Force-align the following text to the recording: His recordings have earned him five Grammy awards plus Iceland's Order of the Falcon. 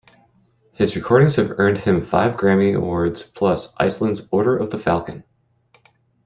His 0.73 0.95
recordings 0.95 1.35
have 1.35 1.59
earned 1.59 1.77
him 1.77 2.01
five 2.01 2.35
Grammy 2.35 2.75
awards 2.75 3.21
plus 3.21 3.71
Iceland's 3.77 4.27
Order 4.31 4.57
of 4.57 4.71
the 4.71 4.79
Falcon. 4.79 5.23